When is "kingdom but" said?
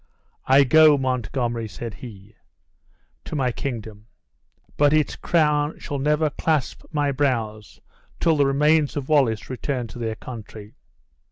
3.51-4.93